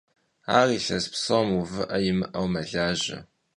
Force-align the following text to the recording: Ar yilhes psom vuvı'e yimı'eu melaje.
Ar 0.59 0.67
yilhes 0.73 1.05
psom 1.13 1.47
vuvı'e 1.55 1.99
yimı'eu 2.05 2.45
melaje. 2.53 3.17